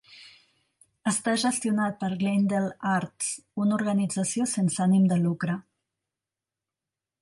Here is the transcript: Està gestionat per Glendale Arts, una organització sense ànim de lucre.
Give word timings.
Està 1.11 1.33
gestionat 1.43 1.99
per 1.99 2.09
Glendale 2.23 2.71
Arts, 2.95 3.31
una 3.67 3.79
organització 3.79 4.51
sense 4.57 4.85
ànim 4.91 5.09
de 5.15 5.23
lucre. 5.29 5.63